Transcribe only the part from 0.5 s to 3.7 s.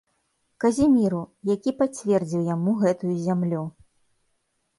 Казіміру, які пацвердзіў яму гэтую зямлю.